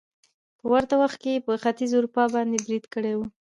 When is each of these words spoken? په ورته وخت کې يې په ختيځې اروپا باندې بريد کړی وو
په 0.59 0.65
ورته 0.73 0.95
وخت 1.01 1.17
کې 1.23 1.31
يې 1.35 1.43
په 1.45 1.53
ختيځې 1.61 1.95
اروپا 1.97 2.23
باندې 2.35 2.57
بريد 2.65 2.85
کړی 2.93 3.13
وو 3.15 3.25